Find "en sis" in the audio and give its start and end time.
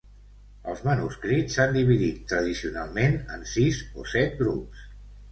3.35-3.83